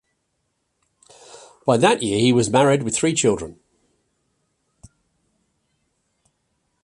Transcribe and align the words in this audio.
By 1.67 1.77
that 1.77 2.01
year 2.01 2.17
he 2.19 2.33
was 2.33 2.49
married 2.49 2.81
with 2.81 2.95
three 2.95 3.13
children. 3.13 3.59